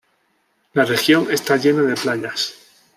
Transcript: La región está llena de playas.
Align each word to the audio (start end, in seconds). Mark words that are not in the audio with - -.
La 0.73 0.83
región 0.83 1.27
está 1.29 1.57
llena 1.57 1.83
de 1.83 1.93
playas. 1.95 2.55